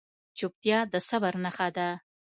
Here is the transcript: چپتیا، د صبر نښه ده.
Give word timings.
چپتیا، 0.37 0.79
د 0.91 0.95
صبر 1.07 1.33
نښه 1.43 1.67
ده. 1.77 1.89